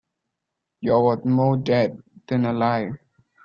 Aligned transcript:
You're 0.79 1.03
worth 1.03 1.25
more 1.25 1.57
dead 1.57 2.01
than 2.25 2.45
alive. 2.45 2.97